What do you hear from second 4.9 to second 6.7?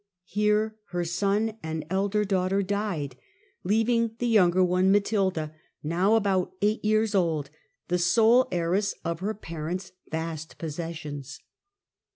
Matilda, now about